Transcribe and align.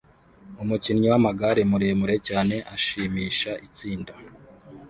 Umukinyi 0.63 1.05
wamagare 1.13 1.61
muremure 1.71 2.15
cyane 2.27 2.55
ashimisha 2.75 3.51
itsinda 3.67 4.13